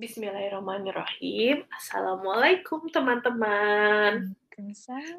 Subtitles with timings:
[0.00, 1.68] Bismillahirrahmanirrahim.
[1.76, 4.32] Assalamualaikum teman-teman.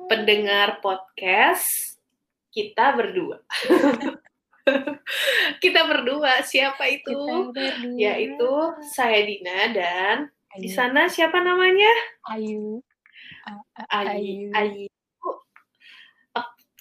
[0.10, 2.02] Pendengar podcast
[2.50, 3.46] kita berdua.
[5.62, 7.14] kita berdua siapa itu?
[7.14, 7.94] Kita berdua.
[7.94, 8.52] Yaitu
[8.98, 10.18] saya Dina dan
[10.58, 10.74] di Ayu.
[10.74, 11.94] sana siapa namanya?
[12.34, 12.82] Ayu.
[13.86, 13.86] Ayu.
[13.86, 14.50] Ayu.
[14.50, 14.90] Ayu.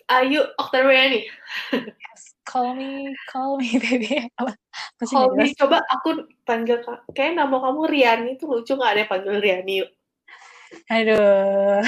[0.09, 1.28] Ayu Oktaviani.
[1.77, 2.30] Yes.
[2.51, 4.27] Call me, call me baby.
[4.35, 4.59] Apa?
[4.99, 5.55] Nggak jelas?
[5.55, 6.09] coba aku
[6.43, 9.77] panggil ka- kayak nama kamu Riani itu lucu nggak ada yang panggil Riani.
[10.91, 11.83] Aduh.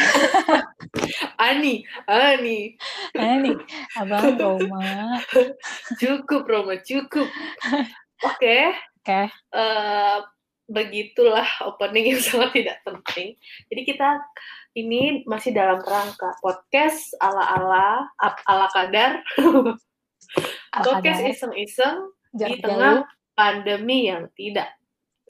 [1.50, 2.78] Ani, Ani.
[3.14, 3.58] Nih,
[3.98, 5.18] Abang Roma.
[6.02, 7.26] Cukup Roma, cukup.
[8.22, 8.74] Oke.
[9.02, 9.22] Oke.
[9.30, 10.18] eh,
[10.70, 13.34] begitulah opening yang sangat tidak penting.
[13.66, 14.22] Jadi kita
[14.78, 18.06] ini masih dalam rangka podcast ala-ala
[18.46, 19.20] ala kadar,
[20.72, 21.96] podcast iseng-iseng
[22.32, 23.08] di tengah jauh.
[23.36, 24.72] pandemi yang tidak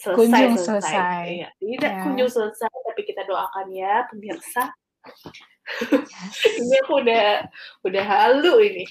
[0.02, 1.22] Kunjung selesai selesai.
[1.30, 2.00] Iya, tidak Ya.
[2.02, 4.72] kunjung selesai, tapi kita doakan ya pemirsa.
[5.06, 5.38] Yes.
[6.58, 7.26] Ini aku udah
[7.86, 8.84] udah halu ini.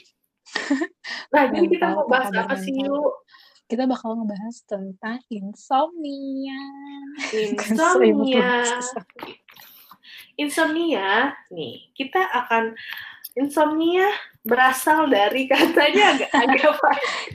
[1.31, 3.23] Nah, jadi kita mau bahas apa sih yuk?
[3.71, 6.59] Kita bakal ngebahas tentang insomnia.
[7.55, 8.67] Insomnia.
[10.35, 12.75] Insomnia, nih kita akan
[13.33, 14.07] insomnia
[14.41, 16.73] berasal dari katanya agak agak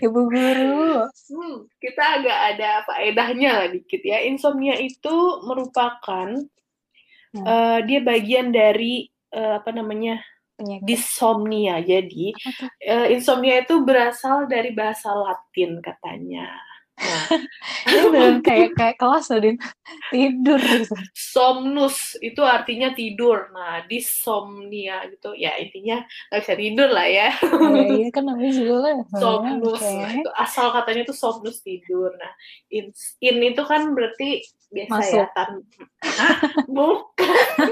[0.02, 1.06] Ibu guru.
[1.06, 4.20] hmm, kita agak ada faedahnya lah dikit ya.
[4.26, 6.28] Insomnia itu merupakan
[7.34, 7.44] Hmm.
[7.44, 10.22] eh, dia bagian dari eh, apa namanya
[10.56, 10.86] Penyakit.
[10.88, 11.84] disomnia.
[11.84, 12.32] Jadi
[12.80, 16.48] eh, insomnia itu berasal dari bahasa Latin katanya.
[17.86, 19.56] Ini beneran kayak kayak kelas loh, Din.
[20.10, 20.94] Tidur gitu.
[21.12, 23.52] somnus itu artinya tidur.
[23.52, 25.36] Nah, disomnia gitu.
[25.36, 26.02] Ya intinya
[26.32, 27.28] nggak bisa tidur lah ya.
[27.36, 28.96] Ya, iya kan namanya juga kan.
[29.12, 29.82] somnus.
[29.84, 32.32] Nah, itu asal katanya itu somnus tidur nah
[32.70, 32.90] in,
[33.22, 35.18] in itu kan berarti biasa Masuk.
[35.18, 35.50] ya tan
[36.02, 36.36] Hah?
[36.66, 37.70] bukan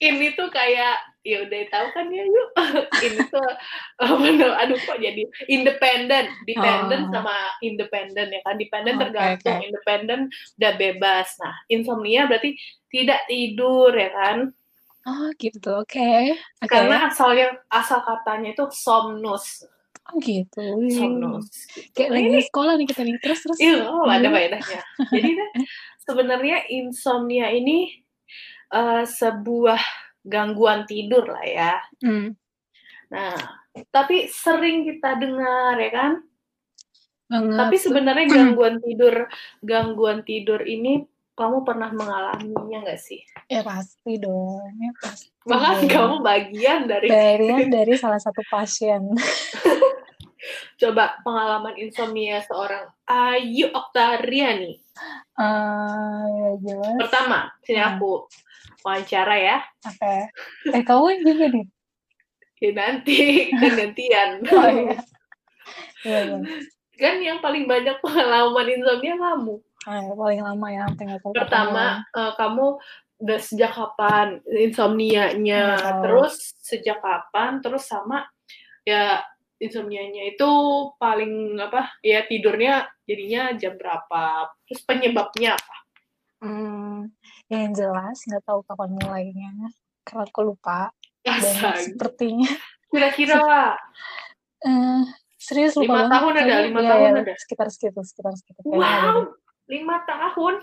[0.06, 2.48] in itu kayak ya udah tahu kan ya yuk
[3.00, 3.40] in itu
[4.00, 7.12] apa namanya aduh kok jadi independen dependent Oh.
[7.12, 9.66] sama independen ya kan dependen Oke, tergantung oke.
[9.66, 10.20] independen
[10.56, 12.56] udah bebas nah insomnia berarti
[12.88, 14.38] tidak tidur ya kan
[15.00, 15.96] Oh gitu, oke.
[16.60, 16.68] Oke.
[16.68, 19.64] karena asalnya asal katanya itu somnus
[20.04, 20.60] Oh gitu.
[20.92, 21.48] somnus
[21.92, 23.16] Kayak lagi Ini- sekolah nih kita nih.
[23.16, 23.58] Terus terus.
[23.58, 24.28] Iya, oh, ada Iya.
[24.28, 24.80] faedahnya.
[25.08, 25.30] Jadi
[26.04, 28.04] sebenarnya insomnia ini
[28.70, 29.80] eh, sebuah
[30.24, 31.72] gangguan tidur lah ya.
[32.04, 32.36] Hmm.
[33.10, 33.34] Nah,
[33.90, 36.12] tapi sering kita dengar ya kan.
[37.30, 37.56] Banget.
[37.58, 39.26] Tapi sebenarnya gangguan tidur,
[39.62, 41.06] gangguan tidur ini
[41.38, 43.24] kamu pernah mengalaminya nggak sih?
[43.48, 44.60] ya pasti dong.
[44.76, 45.32] Ya pasti.
[45.48, 49.02] Bahkan kamu bagian dari Bagian dari salah satu pasien.
[50.80, 54.76] coba pengalaman insomnia seorang Ayu Oktaria nih.
[55.40, 56.96] Eh, ya jelas.
[57.08, 57.96] Pertama, sini Hmm.
[57.96, 58.28] aku
[58.84, 59.58] wawancara ya.
[59.86, 60.14] Oke.
[60.72, 61.66] Eh kamu juga nih.
[62.60, 63.18] Ya nanti
[63.56, 64.30] kan gantian.
[64.50, 64.96] Oh iya.
[66.04, 66.38] Iya iya.
[67.00, 69.56] kan yang paling banyak pengalaman insomnia kamu.
[69.88, 70.84] Ah, ya, paling lama ya.
[71.32, 72.66] Pertama, eh, kamu
[73.20, 76.00] udah sejak kapan insomnianya, tahu.
[76.04, 78.24] terus sejak kapan, terus sama
[78.84, 79.24] ya
[79.60, 80.50] insomnianya itu
[80.96, 81.92] paling apa?
[82.00, 84.48] Ya tidurnya jadinya jam berapa?
[84.68, 85.76] Terus penyebabnya apa?
[86.40, 87.12] Hmm,
[87.52, 89.50] yang jelas nggak tahu kapan mulainya
[90.00, 91.42] karena aku lupa dan
[91.76, 92.50] sepertinya
[92.86, 93.74] Kira-kira lah.
[94.66, 95.02] eh
[95.36, 97.32] serius lupa Lima banget tahun ada, lima Iya, tahun iya, ada.
[97.36, 99.18] sekitar sekitar kayaknya ada Wow,
[99.66, 100.54] lima tahun.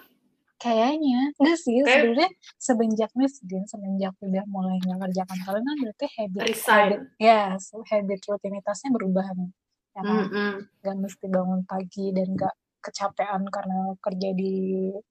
[0.57, 5.75] kayaknya enggak sih Kayak- sebenarnya semenjak nih Din, semenjak udah mulai nggak kerja kantoran kan
[5.77, 6.81] berarti habit Resign.
[6.87, 9.51] habit ya so habit rutinitasnya berubah nih
[9.91, 10.51] ya kan Mm-mm.
[10.81, 14.53] nggak mesti bangun pagi dan nggak kecapean karena kerja di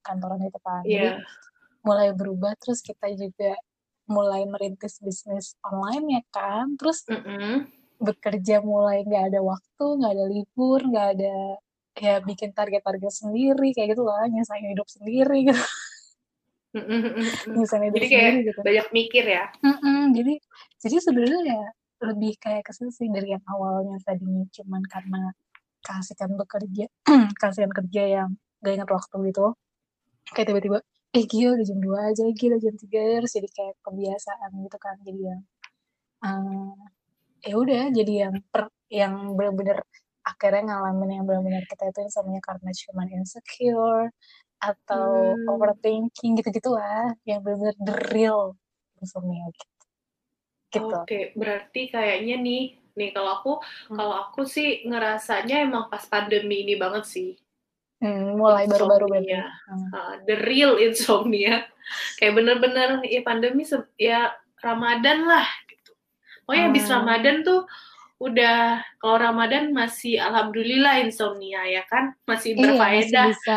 [0.00, 1.22] kantoran itu kan jadi Iya.
[1.87, 3.55] Mulai berubah terus kita juga
[4.11, 6.75] mulai merintis bisnis online ya kan?
[6.75, 7.71] Terus Mm-mm.
[8.03, 11.37] bekerja mulai nggak ada waktu nggak ada libur nggak ada
[11.97, 15.65] ya bikin target-target sendiri kayak gitu lah nyusahin hidup sendiri gitu.
[17.89, 18.61] Hidup Jadi kayak sendiri gitu.
[18.61, 19.44] banyak mikir ya.
[19.65, 20.35] Mm-mm, jadi
[20.77, 21.62] jadi sebenarnya ya
[22.05, 25.32] lebih kayak kesel sih dari yang awalnya tadinya cuman karena
[25.81, 26.85] keasikan bekerja
[27.41, 28.29] keasikan kerja yang
[28.61, 29.56] gak ingat waktu gitu.
[30.37, 30.79] Kayak tiba-tiba
[31.17, 34.97] eh gila udah jam 2 aja gila jam 3 terus jadi kayak kebiasaan gitu kan
[35.07, 35.41] jadi yang
[36.27, 36.73] eh,
[37.49, 38.65] ya udah jadi yang per,
[39.01, 39.79] yang bener-bener
[40.31, 44.07] akhirnya ngalamin yang benar-benar kita itu insomnia karena cuman insecure
[44.61, 45.51] atau Hmm.
[45.53, 48.43] overthinking gitu-gitu lah yang benar-benar the real
[49.03, 49.75] insomnia gitu.
[50.75, 50.99] gitu.
[51.07, 52.63] Oke, berarti kayaknya nih,
[52.99, 53.51] nih kalau aku,
[53.89, 53.97] Hmm.
[53.99, 57.29] kalau aku sih ngerasanya emang pas pandemi ini banget sih.
[57.96, 59.08] Hmm, mulai baru-baru.
[59.08, 59.88] Hmm.
[59.88, 61.64] Uh, the real insomnia.
[62.19, 63.62] Kayak bener-bener ya pandemi
[63.96, 65.94] ya Ramadan lah gitu.
[66.44, 66.94] Pokoknya habis Hmm.
[67.00, 67.60] Ramadan tuh
[68.16, 73.26] udah kalau Ramadan masih alhamdulillah insomnia ya kan masih Iya, masih berfaedah.
[73.28, 73.54] bisa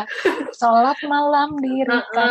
[0.52, 2.28] sholat malam di Rika.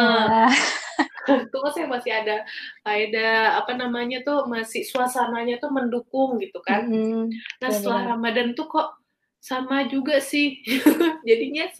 [1.29, 2.45] Itu masih masih ada
[2.85, 6.85] faedah apa namanya tuh masih suasananya tuh mendukung gitu kan.
[6.89, 7.33] Mm-mm.
[7.61, 8.13] Nah setelah.
[8.13, 8.98] Ramadan tuh kok
[9.39, 10.59] sama juga sih.
[11.27, 11.71] Jadinya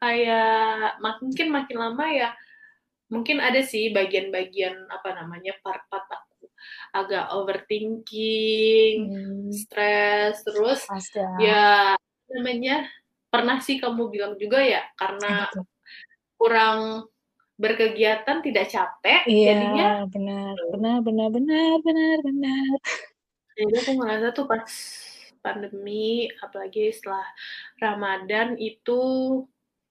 [0.00, 2.30] kayak mungkin makin lama ya
[3.06, 6.50] mungkin ada sih bagian-bagian apa namanya part-part aku
[6.90, 11.38] agak overthinking, Hmm, stres, terus pasti ya.
[11.38, 11.66] ya
[12.34, 12.90] namanya
[13.30, 15.62] pernah sih kamu bilang juga ya karena tuh?
[16.34, 17.06] kurang
[17.56, 22.76] berkegiatan tidak capek Iya, jadinya benar, benar, benar, benar, benar, benar.
[23.56, 24.66] jadi aku ngerasa tuh pas
[25.46, 27.22] pandemi apalagi setelah
[27.78, 28.98] Ramadan itu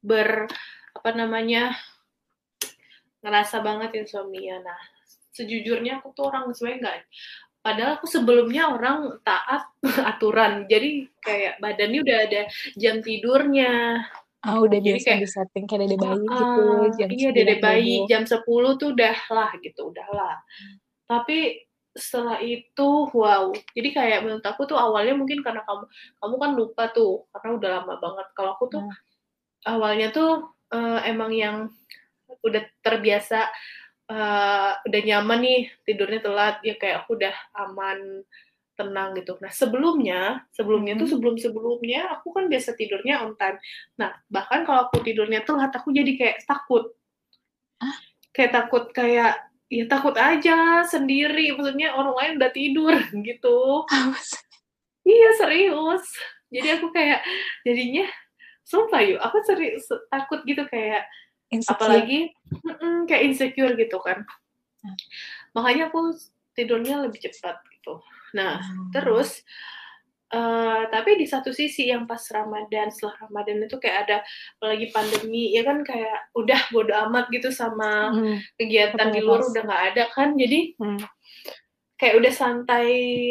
[0.04, 0.52] ber
[0.92, 1.72] apa namanya
[3.24, 4.78] ngerasa banget insomnia nah
[5.32, 6.98] sejujurnya aku tuh orang sebenarnya nggak
[7.66, 9.74] padahal aku sebelumnya orang taat
[10.14, 10.70] aturan.
[10.70, 12.42] Jadi kayak badannya udah ada
[12.78, 14.06] jam tidurnya.
[14.46, 17.38] Ah, udah Jadi biasa kayak, di setting kayak dede bayi gitu, Ah, jam iya 9
[17.42, 18.46] dede bayi jam 10
[18.78, 20.38] tuh udah lah gitu udah lah.
[21.10, 21.65] Tapi
[21.96, 25.88] setelah itu wow jadi kayak menurut aku tuh awalnya mungkin karena kamu
[26.20, 28.98] kamu kan lupa tuh karena udah lama banget kalau aku tuh Nah.
[29.66, 30.44] awalnya tuh
[30.76, 31.58] eh, emang yang
[32.44, 33.48] udah terbiasa
[34.12, 38.22] eh, udah nyaman nih tidurnya telat ya kayak aku udah aman
[38.76, 39.40] tenang gitu.
[39.40, 41.14] Nah sebelumnya sebelumnya tuh Mhm.
[41.16, 43.56] sebelum sebelumnya aku kan biasa tidurnya on time.
[43.96, 46.92] Nah bahkan kalau aku tidurnya telat aku jadi kayak takut.
[47.80, 47.96] Hah?
[48.36, 49.40] Kayak takut kayak
[49.70, 51.54] ya takut aja sendiri.
[51.54, 52.94] Maksudnya orang lain udah tidur
[53.28, 53.86] gitu.
[55.06, 56.06] Iya serius.
[56.50, 57.22] Jadi aku kayak
[57.66, 58.06] jadinya
[58.66, 61.06] sumpah yuk aku serius takut gitu kayak
[61.54, 61.78] Insecure.
[61.78, 62.34] apalagi
[62.66, 64.26] mm-mm, kayak insecure gitu kan.
[64.82, 64.98] Hmm.
[65.54, 66.18] Makanya aku
[66.58, 68.02] tidurnya lebih cepat gitu.
[68.34, 68.90] Nah Hmm.
[68.90, 69.46] terus
[70.36, 74.18] eh tapi di satu sisi yang pas Ramadan setelah Ramadan itu kayak ada
[74.60, 79.52] apalagi pandemi ya kan kayak udah bodo amat gitu sama Hmm, kegiatan di luar rutinitas.
[79.56, 81.00] udah nggak ada kan jadi hmm.
[81.96, 82.90] kayak udah santai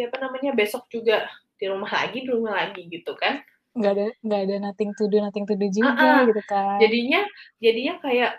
[0.08, 1.28] apa namanya besok juga
[1.60, 5.20] di rumah lagi di rumah lagi gitu kan nggak ada nggak ada nothing to do
[5.20, 6.20] nothing to do juga Ah, ah.
[6.24, 7.20] gitu kan jadinya
[7.60, 8.32] jadinya kayak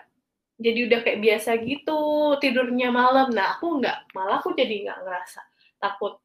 [0.56, 2.00] jadi udah kayak biasa gitu
[2.40, 5.40] tidurnya malam nah aku nggak malah aku jadi nggak ngerasa
[5.76, 6.16] takut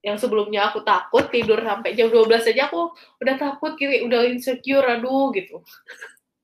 [0.00, 2.88] yang sebelumnya aku takut tidur sampai jam 12 aja aku
[3.20, 5.60] udah takut kayak udah insecure aduh gitu.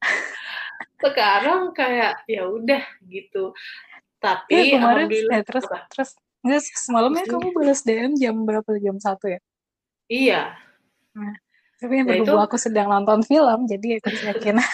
[1.03, 3.57] Sekarang kayak ya udah gitu.
[4.21, 5.89] Tapi Iya, kemarin eh, terus apa?
[5.89, 6.11] terus.
[6.41, 7.43] Nggak semalamnya Maksudnya?
[7.43, 9.41] kamu balas DM jam berapa jam satu ya?
[10.07, 10.55] Iya.
[11.77, 14.57] Tapi yang Nah, berhubung aku sedang nonton film jadi aku yakin.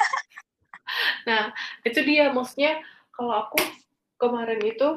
[1.24, 1.54] Nah,
[1.86, 2.28] itu dia.
[2.34, 2.82] Maksudnya
[3.14, 3.56] kalau aku
[4.18, 4.88] kemarin itu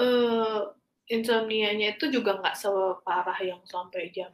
[0.00, 0.60] eh
[1.10, 4.30] insomnia-nya itu juga nggak separah yang sampai jam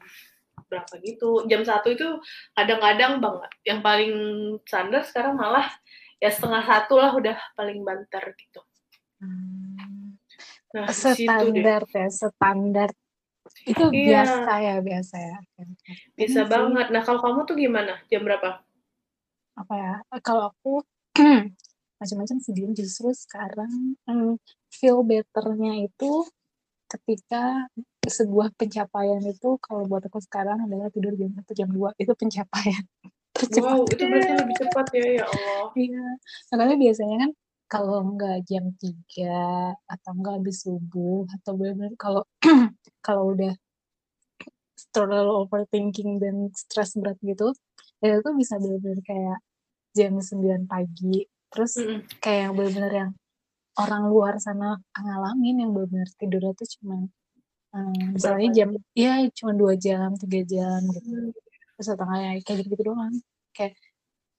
[0.69, 1.47] berapa gitu.
[1.49, 2.07] Jam satu itu
[2.53, 3.51] kadang-kadang banget.
[3.65, 4.13] Yang paling
[4.67, 5.67] standar sekarang malah
[6.19, 8.61] ya setengah satu lah udah paling banter gitu.
[10.75, 11.25] Nah, situ deh.
[11.25, 12.91] standar ya standar
[13.65, 14.23] itu Iya.
[14.23, 15.37] biasa ya biasa ya.
[16.19, 16.87] Bisa Ini sih, banget.
[16.93, 17.95] Nah, kalau kamu tuh gimana?
[18.13, 18.61] Jam berapa?
[19.59, 19.93] apa ya
[20.23, 20.87] kalau aku
[21.99, 24.39] macam-macam sih justru sekarang hmm,
[24.71, 26.23] feel betternya itu
[26.89, 27.69] ketika
[28.09, 32.85] sebuah pencapaian itu kalau buat aku sekarang adalah tidur jam satu jam 2 itu pencapaian
[33.37, 35.65] tercepat Wow, itu berarti lebih cepat ya, ya Allah.
[35.77, 36.07] Iya,
[36.51, 37.31] makanya biasanya kan
[37.69, 42.23] kalau nggak jam 3 atau nggak habis subuh atau benar-benar kalau
[43.07, 43.53] kalau udah
[44.89, 47.53] terlalu overthinking dan stres berat gitu,
[48.01, 49.39] ya itu bisa benar-benar kayak
[49.93, 51.29] jam 9 pagi.
[51.53, 52.01] Terus Mm-mm.
[52.25, 53.11] kayak yang benar-benar yang
[53.79, 56.97] orang luar sana ngalamin yang benar-benar tidurnya tuh cuma
[57.75, 61.31] eh, misalnya jam ya cuma dua jam tiga jam gitu Hmm.
[61.79, 63.15] terus setengahnya kayak gitu gitu doang
[63.55, 63.79] kayak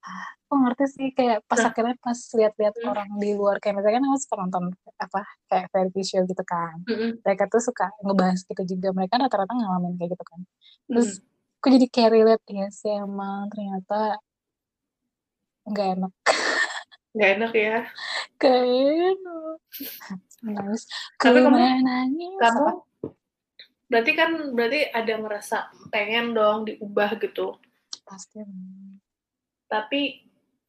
[0.03, 1.72] ah, aku ngerti sih kayak pas Nah.
[1.72, 2.89] akhirnya pas lihat-lihat Hmm.
[2.91, 4.63] orang di luar kayak misalnya kan aku suka nonton
[5.00, 7.12] apa kayak variety show gitu kan Mm-mm.
[7.24, 10.39] mereka tuh suka ngebahas gitu juga mereka rata-rata ngalamin kayak gitu kan
[10.86, 11.60] terus Mm-mm.
[11.63, 14.19] aku jadi kayak relate ya sih emang ternyata
[15.63, 16.13] nggak enak
[17.10, 17.77] Nggak enak ya.
[18.39, 19.60] Enak
[20.39, 20.84] nangis
[21.19, 22.39] Tapi kamu- nangis.
[22.39, 22.67] Kamu
[23.89, 25.58] berarti kan berarti ada ngerasa
[25.89, 27.58] pengen dong diubah gitu.
[28.05, 28.39] Pasti.
[29.65, 30.01] Tapi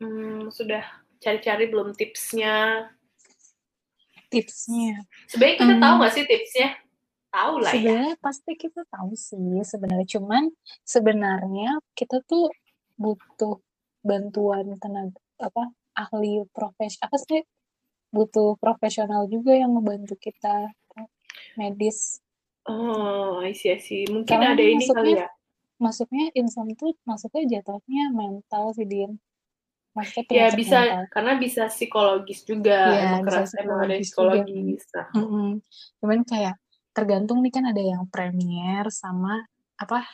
[0.01, 0.83] hmm, sudah
[1.21, 2.89] cari-cari belum tipsnya.
[4.29, 5.05] Tipsnya.
[5.29, 5.83] Sebenarnya kita Hmm.
[5.83, 6.69] tahu nggak sih tipsnya?
[7.31, 7.79] Tahu lah ya.
[7.79, 10.07] Sebenarnya pasti kita tahu sih sebenarnya.
[10.09, 10.43] Cuman
[10.83, 12.51] sebenarnya kita tuh
[12.97, 13.61] butuh
[14.01, 17.45] bantuan tenaga apa ahli profes apa sih
[18.11, 20.75] butuh profesional juga yang membantu kita
[21.55, 22.19] medis
[22.69, 24.05] Oh, I see, I see.
[24.07, 25.27] Mungkin Karena ada ini kali ya.
[25.81, 29.17] masuknya insomnia tuh masuknya jatuhnya mental sih Din
[29.97, 32.79] maksudnya Ya bisa mental karena bisa psikologis juga.
[32.95, 34.85] Iya, emang keras emang ada psikologis.
[34.93, 35.49] Nah, Mm-mm.
[35.99, 36.55] cuman kayak
[36.93, 39.41] tergantung nih kan ada yang premier sama
[39.81, 40.05] apa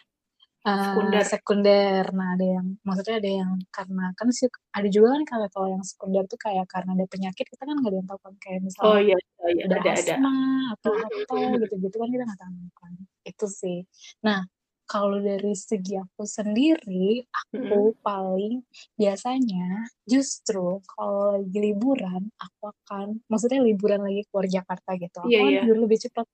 [0.66, 1.23] uh, Sekunder.
[1.25, 5.68] sekunder nah ada yang maksudnya ada yang karena kan sih ada juga kan kalau kalau
[5.70, 8.61] yang sekunder tuh kayak karena ada penyakit kita kan nggak ada yang tahu kan kayak
[8.66, 10.02] misalnya Oh iya, iya, iya, ada ada ada.
[10.02, 10.35] asma
[10.75, 11.54] atau Mhm, apa mhm.
[11.62, 12.92] gitu-gitu kan kita nggak tahu kan
[13.25, 13.78] itu sih
[14.20, 14.40] nah
[14.87, 18.62] kalau dari segi aku sendiri aku paling
[18.94, 25.62] biasanya justru kalau lagi liburan aku akan maksudnya liburan lagi keluar Jakarta gitu aku iya.
[25.62, 26.26] tidur lebih cepat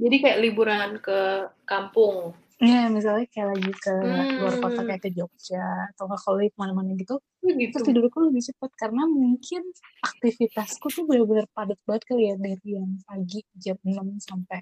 [0.00, 1.20] Jadi kayak liburan ke
[1.68, 2.32] kampung.
[2.60, 3.94] Ya misalnya kayak lagi ke
[4.36, 4.88] luar kota Hmm.
[4.88, 5.64] kayak ke Jogja
[5.96, 7.72] atau nggak kalau lagi ke mana-mana gitu Oh, gitu.
[7.72, 9.62] terus tidurku lebih cepat karena mungkin
[10.04, 14.60] aktivitasku tuh benar-benar padat banget kali ya dari yang pagi jam 6 sampai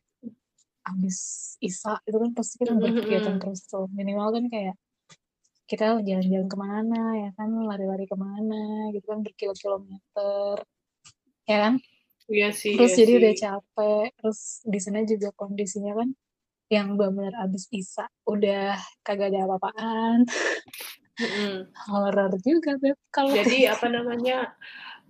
[0.86, 1.18] habis
[1.60, 3.40] isa itu kan pasti kita Mhm, berkegiatan mhm.
[3.42, 4.74] terus tuh minimal kan kayak
[5.68, 10.54] kita jalan-jalan ke mana ya kan lari-lari ke mana gitu kan berkilo-kilometer
[11.50, 11.74] ya kan
[12.28, 13.42] Iya sih, terus iya jadi udah sih.
[13.42, 16.08] capek terus di sana juga kondisinya kan
[16.68, 20.28] yang benar-benar abis isa udah kagak ada apa-apaan
[21.18, 21.74] Mhm.
[21.90, 24.54] horor juga beb kalau Jadi apa namanya?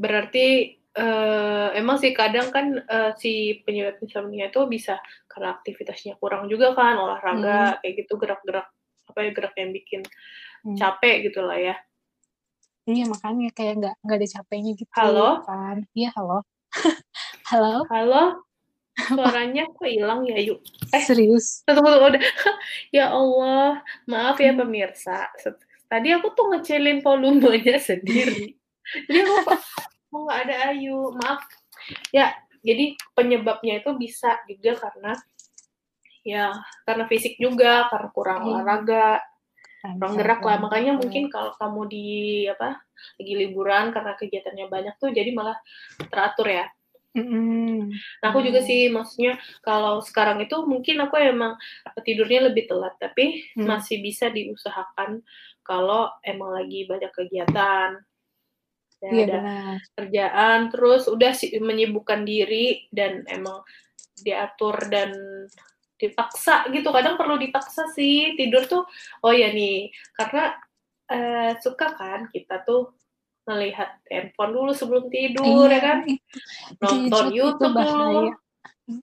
[0.01, 4.97] Berarti eh, emang sih kadang kan eh, si penyebab insomnia itu bisa
[5.29, 8.67] karena aktivitasnya kurang juga kan olahraga kayak gitu gerak-gerak
[9.05, 10.01] apa ya gerak yang bikin
[10.59, 10.75] Hmm.
[10.75, 11.77] capek gitu lah ya.
[12.89, 15.45] Iya makanya kayak nggak nggak ada capeknya gitu Halo?
[15.45, 15.85] kan.
[15.93, 16.39] Iya halo.
[17.53, 17.85] halo.
[17.93, 18.48] Halo?
[18.99, 20.59] Suaranya kok hilang ya, Yuk?
[20.91, 21.63] Eh, Serius.
[21.63, 22.23] tunggu, tunggu, udah.
[22.97, 24.61] ya Allah, maaf ya Hmm.
[24.61, 25.31] pemirsa.
[25.87, 28.59] Tadi aku tuh ngecilin volumenya sendiri.
[29.07, 29.61] Jadi aku kok
[30.11, 31.41] mau nggak ada Ayu, maaf.
[32.11, 35.13] Ya, jadi penyebabnya itu bisa juga karena
[36.23, 36.53] ya
[36.85, 38.49] karena fisik juga, karena kurang Iya.
[38.51, 39.09] olahraga,
[39.97, 40.57] kurang gerak lah.
[40.59, 40.65] kan.
[40.67, 42.07] Makanya mungkin kalau kamu di
[42.51, 42.83] apa
[43.17, 45.57] lagi liburan karena kegiatannya banyak tuh jadi malah
[46.11, 46.67] teratur ya.
[47.17, 47.89] Mm-mm.
[48.21, 51.57] Nah, aku juga sih maksudnya kalau sekarang itu mungkin aku emang
[52.05, 53.65] tidurnya lebih telat, tapi Hmm.
[53.65, 55.25] masih bisa diusahakan
[55.65, 57.97] kalau emang lagi banyak kegiatan.
[58.99, 59.77] Ya, Iya ada benar.
[59.97, 63.63] kerjaan terus udah sih menyibukkan diri dan emang
[64.21, 65.15] diatur dan
[65.99, 66.91] dipaksa gitu.
[66.93, 68.85] Kadang perlu dipaksa sih tidur tuh.
[69.25, 70.55] Oh ya nih, karena
[71.09, 72.93] eh, suka kan kita tuh
[73.49, 76.21] melihat handphone dulu sebelum tidur ya Iya, kan itu
[76.79, 78.37] nonton itu YouTube dulu.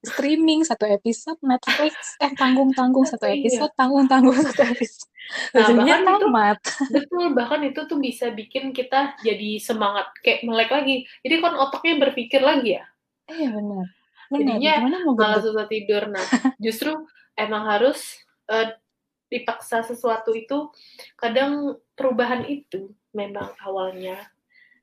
[0.01, 3.37] Streaming satu episode Netflix, eh tanggung-tanggung satu Iya.
[3.37, 5.09] episode, tanggung-tanggung satu episode.
[5.53, 6.59] Nah, Ujungnya bahkan itu- tamat.
[6.89, 11.97] betul bahkan itu tuh bisa bikin kita jadi semangat kayak melek lagi jadi kan otaknya
[11.99, 12.85] berpikir lagi ya
[13.25, 13.85] Iya benar.
[14.25, 14.57] Benar.
[14.57, 16.21] Jadinya Gimana mau malah susah tidur nah
[16.61, 16.93] justru
[17.33, 18.77] emang harus eh,
[19.25, 20.69] dipaksa sesuatu itu
[21.15, 24.29] kadang perubahan itu memang awalnya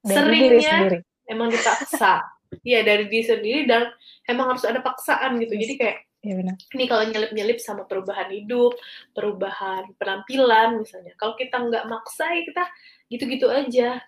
[0.03, 0.99] Dari diri seringnya sendiri.
[1.25, 2.15] emang dipaksa
[2.69, 3.89] Iya dari diri sendiri dan
[4.25, 6.55] emang harus ada paksaan gitu jadi kayak Iya benar.
[6.71, 8.79] ini kalau nyelip-nyelip sama perubahan hidup,
[9.11, 11.19] perubahan penampilan misalnya.
[11.19, 12.63] Kalau kita nggak maksa ya kita
[13.09, 13.99] gitu-gitu aja,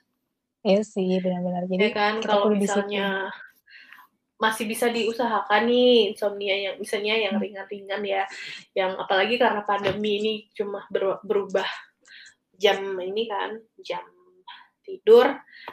[0.63, 1.67] Iya sih, benar-benar.
[1.67, 2.15] Jadi ya kan?
[2.21, 3.35] Kalau misalnya
[4.35, 7.43] masih bisa diusahakan nih insomnia yang misalnya yang Hmm.
[7.43, 8.23] ringan-ringan ya,
[8.73, 11.67] yang apalagi karena pandemi ini cuma ber- berubah
[12.55, 14.07] jam ini kan, jam
[14.85, 15.27] tidur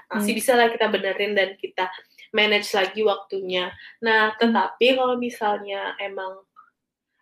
[0.07, 0.39] masih Hmm.
[0.39, 1.91] bisa lah kita benerin dan kita
[2.31, 3.69] manage lagi waktunya.
[3.99, 4.39] Nah, Hmm.
[4.39, 6.39] tetapi kalau misalnya emang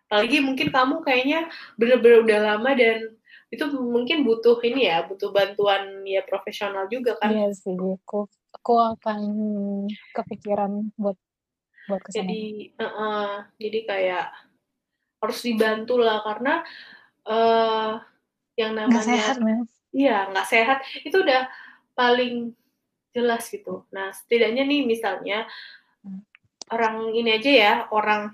[0.06, 1.46] apalagi mungkin kamu kayaknya
[1.78, 3.14] bener-bener udah lama dan
[3.50, 7.34] itu mungkin butuh ini ya, butuh bantuan ya profesional juga kan.
[7.34, 9.20] Iya sih, aku aku akan
[10.14, 11.18] kepikiran buat
[11.90, 12.22] buat ke sana.
[12.26, 12.42] Jadi,
[12.78, 14.26] eh, jadi kayak
[15.20, 16.62] harus dibantu lah karena
[17.26, 17.92] eh
[18.58, 19.60] yang Nggak namanya sehat, men.
[19.90, 20.78] Iya, nggak sehat.
[21.02, 21.50] Itu udah
[22.00, 22.56] paling
[23.12, 23.84] jelas gitu.
[23.92, 25.44] Nah, setidaknya nih misalnya
[26.72, 28.32] orang ini aja ya, orang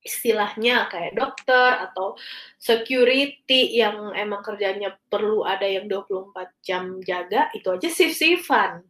[0.00, 2.14] istilahnya kayak dokter atau
[2.56, 6.32] security yang emang kerjanya perlu ada yang 24
[6.64, 8.86] jam jaga, itu aja shift-shiftan.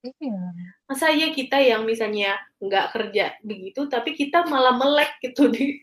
[0.00, 0.40] Iya.
[0.88, 5.76] Masa iya kita yang misalnya nggak kerja begitu, tapi kita malah melek gitu di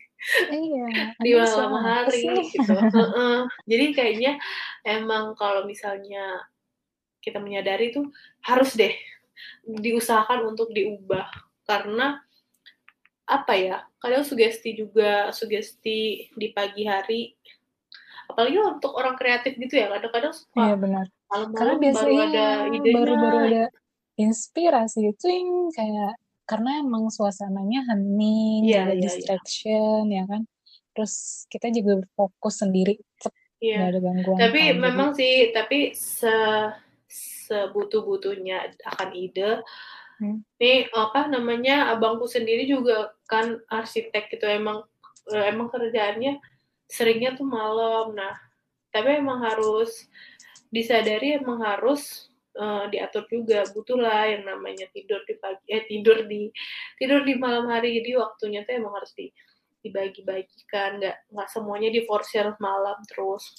[0.50, 0.86] Iya.
[1.24, 2.74] di malam hari gitu.
[3.70, 4.34] Jadi kayaknya
[4.82, 6.42] emang kalau misalnya
[7.28, 8.08] kita menyadari tuh
[8.40, 8.92] harus deh
[9.64, 11.28] diusahakan untuk diubah
[11.62, 12.24] karena
[13.22, 17.36] apa ya kadang sugesti juga sugesti di pagi hari
[18.26, 21.06] apalagi untuk orang kreatif gitu ya kadang-kadang Iya suka benar.
[21.06, 22.94] karena Malam-malam baru biasanya ada idenya.
[22.96, 23.64] baru-baru ada
[24.16, 29.04] inspirasi twing kayak karena emang suasananya hening Iya, gak ada iya, iya.
[29.04, 30.42] distraction ya kan
[30.96, 31.14] terus
[31.46, 32.96] kita juga fokus sendiri
[33.58, 33.90] Iya.
[33.90, 34.78] ada gangguan Tapi kan.
[34.78, 36.30] Memang sih, tapi se
[37.48, 39.64] sebutuh-butuhnya akan ide.
[40.20, 40.44] Hmm.
[40.60, 44.84] Nih apa namanya abangku sendiri juga kan arsitek gitu emang
[45.32, 46.42] eh, emang kerjaannya
[46.88, 48.12] seringnya tuh malam.
[48.12, 48.34] Nah,
[48.92, 50.08] tapi emang harus
[50.68, 56.52] disadari emang harus eh, diatur juga butuhlah yang namanya tidur di pagi eh tidur di
[57.00, 59.32] tidur di malam hari jadi waktunya tuh emang harus di
[59.78, 63.54] dibagi-bagikan nggak nggak semuanya diforsir malam terus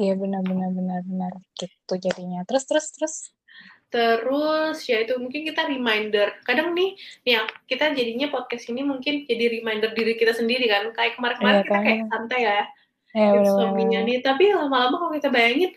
[0.00, 3.16] iya benar-benar benar-benar gitu jadinya terus terus terus
[3.94, 6.42] Terus ya itu mungkin kita reminder.
[6.42, 10.90] Kadang nih, ya kita jadinya podcast ini mungkin jadi reminder diri kita sendiri kan.
[10.90, 11.84] Kayak kemarin-kemarin Iya, kita kan.
[11.86, 12.60] kayak santai ya,
[13.14, 14.18] ya insomnia benar-benar nih.
[14.18, 15.70] Tapi lama-lama kalau kita bayangin,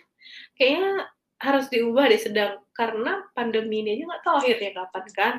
[0.57, 5.33] kayaknya harus diubah deh sedang karena pandemi ini aja nggak tahu akhirnya kapan kan.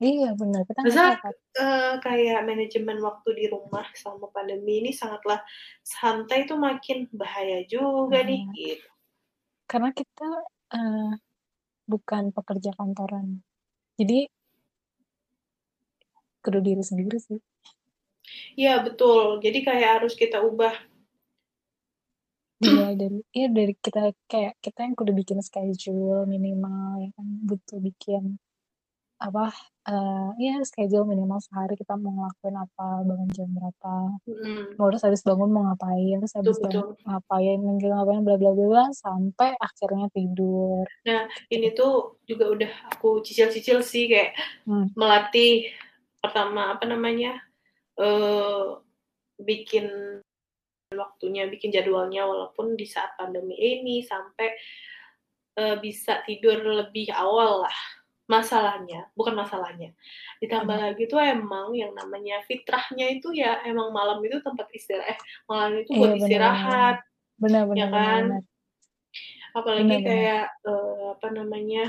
[0.00, 1.34] Iya benar kita nggak Masa tahu kan.
[1.56, 5.40] eh, kayak manajemen waktu di rumah selama pandemi ini sangatlah
[5.80, 8.52] santai itu makin bahaya juga nih Hmm.
[8.52, 8.88] gitu.
[9.66, 10.28] karena kita
[10.74, 11.10] eh,
[11.86, 13.40] bukan pekerja kantoran
[13.96, 14.28] jadi
[16.44, 17.40] kudu diri sendiri sih
[18.58, 19.38] Iya betul.
[19.38, 20.74] Jadi kayak harus kita ubah.
[22.56, 27.78] dimulai dari ya dari kita kayak kita yang kudu bikin schedule minimal ya kan butuh
[27.78, 28.40] bikin
[29.16, 29.48] apa
[29.86, 35.06] eh ya schedule minimal sehari kita mau ngelakuin apa bangun jam berapa Mm, mau terus
[35.06, 37.06] habis bangun mau ngapain terus habis bangun betul.
[37.08, 43.24] ngapain mungkin ngapain bla bla bla sampai akhirnya tidur Nah, ini tuh juga udah aku
[43.24, 44.36] cicil-cicil sih kayak
[44.68, 44.92] Hmm.
[44.92, 45.70] melatih
[46.20, 47.40] pertama apa namanya
[47.96, 48.64] eh
[49.38, 49.88] bikin
[50.92, 54.52] waktunya, bikin jadwalnya walaupun di saat pandemi ini sampai
[55.56, 57.78] eh, bisa tidur lebih awal lah.
[58.26, 59.94] Masalahnya, bukan masalahnya.
[60.42, 60.84] Ditambah Apa?
[60.90, 65.78] lagi tuh emang yang namanya fitrahnya itu ya emang malam itu tempat istirahat, eh, malam
[65.78, 66.96] itu buat benar, istirahat,
[67.38, 68.22] benar ya kan?
[68.26, 68.42] benar
[69.56, 70.08] apalagi Benar, benar.
[70.12, 71.84] kayak eh, apa namanya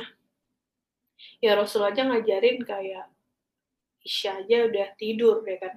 [1.44, 3.12] ya Rasul aja ngajarin kayak
[4.08, 5.76] Isya aja udah tidur ya kan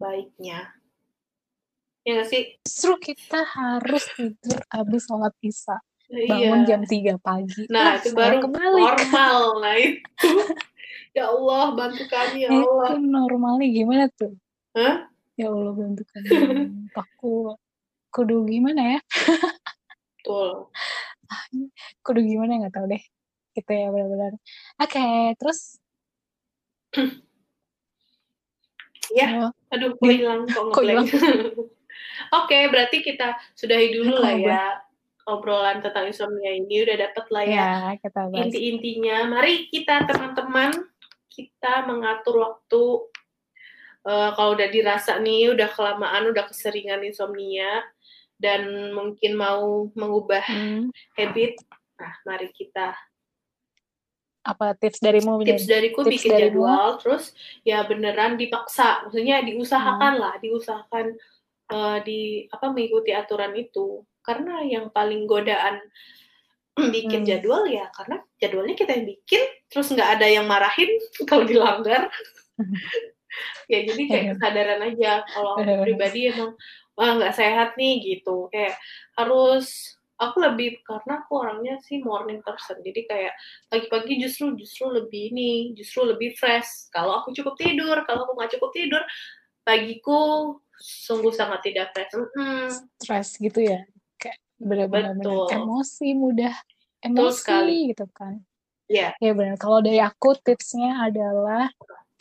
[0.00, 0.72] baiknya
[2.08, 5.76] ya nggak sih justru kita harus tidur habis sholat isya
[6.12, 7.62] bangun iya jam 3 pagi.
[7.72, 8.84] Nah Lah, itu baru kebalik.
[8.84, 9.40] normal.
[9.64, 10.30] Nah itu.
[11.12, 12.88] Ya Allah bantu kami ya Allah.
[12.92, 14.32] itu normalnya gimana tuh?
[14.76, 15.08] Hah?
[15.36, 16.28] ya Allah bantu kami.
[17.00, 17.56] Aku
[18.12, 19.00] kudu gimana ya?
[20.20, 20.68] Betul.
[22.04, 23.02] Kudu gimana nggak tahu deh.
[23.56, 24.32] Gitu ya benar-benar.
[24.80, 25.04] Oke
[25.40, 25.80] terus?
[29.12, 29.44] Ya.
[29.44, 30.88] Oh, aduh gue hilang kok Kok
[32.32, 34.64] oke berarti kita sudahi dulu Kok lah ya
[35.26, 37.66] obrolan tentang insomnia ini udah dapet lah ya.
[38.32, 40.72] Ya inti-intinya mari kita teman-teman
[41.30, 42.84] kita mengatur waktu.
[44.02, 47.86] Eh, kalau udah dirasa nih udah kelamaan udah keseringan insomnia
[48.34, 51.54] dan mungkin mau mengubah Hmm, habit
[51.94, 52.98] nah mari kita.
[54.42, 56.66] Apa tips darimu tips dariku Tips bikin darimu?
[56.66, 57.30] jadwal terus
[57.62, 59.06] ya beneran dipaksa.
[59.06, 61.14] Maksudnya diusahakan lah diusahakan
[61.70, 65.82] eh, di apa mengikuti aturan itu karena yang paling godaan
[66.94, 67.28] bikin Hmm.
[67.28, 70.88] jadwal ya karena jadwalnya kita yang bikin terus nggak ada yang marahin
[71.28, 72.08] kalau dilanggar
[73.72, 74.32] ya jadi kayak Iya.
[74.36, 75.84] kesadaran aja kalau aku Bener-bener.
[75.88, 76.52] pribadi emang
[76.94, 78.76] wah nggak sehat nih gitu kayak
[79.16, 79.68] harus
[80.16, 83.34] aku lebih karena aku orangnya sih morning person jadi kayak
[83.66, 88.52] pagi-pagi justru justru lebih ini justru lebih fresh kalau aku cukup tidur kalau aku nggak
[88.54, 89.02] cukup tidur
[89.62, 92.68] pagiku sungguh sangat tidak fresh Mm-mm.
[93.00, 93.80] stres gitu ya
[94.62, 95.18] benar-benar
[95.50, 96.54] emosi mudah.
[97.02, 97.78] Emosi sekali.
[97.90, 98.38] gitu kan.
[98.86, 99.58] Ya ya benar.
[99.58, 101.66] Kalau dari aku tipsnya adalah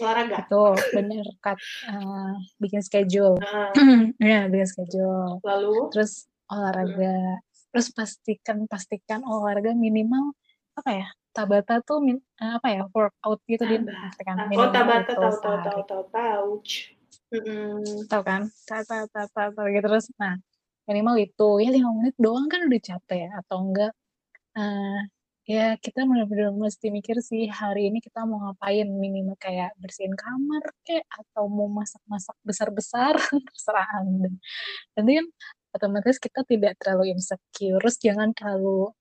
[0.02, 0.64] olahraga itu
[0.98, 3.38] bener kat eh, bikin schedule.
[3.38, 3.70] Nah,
[4.34, 5.38] ya bikin schedule.
[5.46, 5.94] Lalu?
[5.94, 7.42] Terus olahraga.
[7.72, 10.34] Terus pastikan pastikan olahraga minimal
[10.74, 14.02] apa ya tabata tuh min, eh, apa ya workout gitu din Tabata.
[14.10, 14.36] pastikan.
[14.36, 16.04] Oh minimal tabata itu tahu tahu tahu tahu.
[16.12, 16.50] Tahu
[18.12, 20.36] tahu kan tata tata tata gitu terus nah
[20.92, 21.50] minimal itu.
[21.64, 23.92] Ya lima menit doang kan udah capek ya atau enggak?
[24.60, 25.02] Eh
[25.50, 28.88] ya kita benar-benar mesti mikir sih hari ini kita mau ngapain?
[28.92, 33.16] Minimal kayak bersihin kamar kayak atau mau masak-masak besar-besar?
[33.48, 34.30] Terserah anda.
[35.00, 35.28] Nanti kan
[35.72, 38.92] otomatis kita tidak terlalu insecure terus jangan terlalu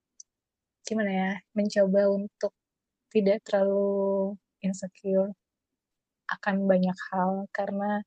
[0.86, 2.54] gimana ya mencoba untuk
[3.10, 5.34] tidak terlalu insecure
[6.30, 8.06] akan banyak hal karena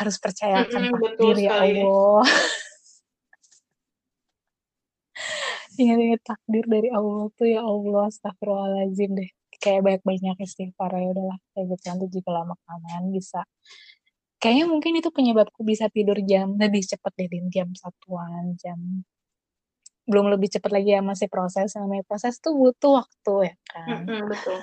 [0.00, 1.80] harus percaya akan Mm-mm, takdir betul ya sekali.
[1.84, 2.24] Allah
[5.80, 9.30] ingat-ingat takdir dari Allah tuh ya Allah astagfirullahaladzim deh.
[9.60, 11.82] Kayak banyak-banyak istighfar ya udahlah kayak gitu.
[11.88, 13.40] Nanti juga lama kelamaan bisa.
[14.40, 19.04] Kayaknya mungkin itu penyebabku bisa tidur jam lebih cepat deh din jam satuan jam
[20.10, 22.02] belum lebih cepat lagi ya masih proses namanya.
[22.02, 24.10] Proses tuh butuh waktu ya kan?
[24.10, 24.58] Mm-mm, betul.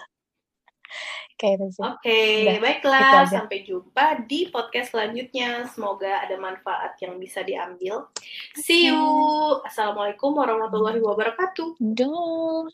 [1.69, 3.29] Sih Oke, Udah, itu baiklah.
[3.29, 5.69] Sampai jumpa di podcast selanjutnya.
[5.69, 8.09] Semoga ada manfaat yang bisa diambil.
[8.57, 9.61] See you.
[9.61, 11.77] Assalamualaikum warahmatullahi wabarakatuh.
[11.77, 12.65] Duh.